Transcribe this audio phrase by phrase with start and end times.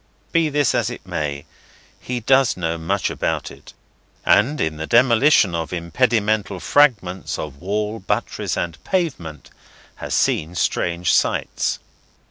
[0.31, 1.45] Be this as it may,
[1.99, 3.71] he does know much about it,
[4.25, 9.51] and, in the demolition of impedimental fragments of wall, buttress, and pavement,
[9.97, 11.77] has seen strange sights.